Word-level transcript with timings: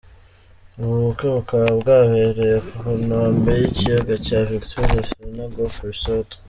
Ubu 0.79 0.95
bukwe 1.05 1.27
bukaba 1.35 1.67
bwabereye 1.79 2.57
ku 2.77 2.83
nombe 3.07 3.51
y’ikiyaga 3.61 4.13
cya 4.25 4.39
Victoria 4.51 5.01
Serena 5.09 5.45
Golf 5.53 5.75
Resort. 5.89 6.29